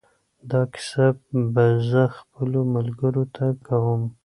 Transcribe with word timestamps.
دا 0.49 0.61
کیسه 0.73 1.05
به 1.53 1.65
زه 1.89 2.03
خپلو 2.17 2.59
ملګرو 2.75 3.23
ته 3.35 3.45
کوم. 3.65 4.01